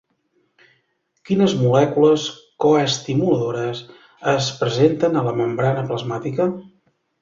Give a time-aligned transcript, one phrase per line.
[1.29, 2.25] Quines molècules
[2.67, 3.85] coestimuladores
[4.35, 6.55] es presenten a la membrana plasmàtica?